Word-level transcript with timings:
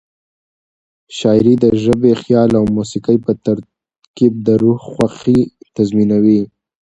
شاعري 1.17 1.53
د 1.63 1.65
ژبې، 1.83 2.11
خیال 2.21 2.51
او 2.59 2.65
موسيقۍ 2.77 3.17
په 3.25 3.31
ترکیب 3.45 4.33
د 4.45 4.47
روح 4.61 4.77
خوښي 4.91 5.39
تضمینوي. 5.75 6.41